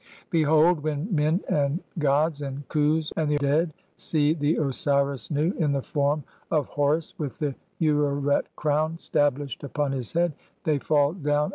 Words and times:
Behold, 0.31 0.79
when 0.79 1.13
men, 1.13 1.41
and 1.47 1.79
gods, 1.99 2.41
and 2.41 2.67
Khus, 2.69 3.13
"and 3.15 3.29
the 3.29 3.37
dead 3.37 3.71
see 3.95 4.33
the 4.33 4.55
Osiris 4.55 5.27
(12) 5.27 5.39
Nu 5.39 5.55
in 5.63 5.73
the 5.73 5.81
form 5.83 6.23
of 6.49 6.65
Horus 6.69 7.13
with 7.19 7.37
"the 7.37 7.53
ureret 7.79 8.45
crown 8.55 8.97
stablished 8.97 9.63
upon 9.63 9.91
his 9.91 10.13
head, 10.13 10.33
they 10.63 10.79
fall 10.79 11.13
down 11.13 11.19
upon 11.31 11.41
1. 11.49 11.49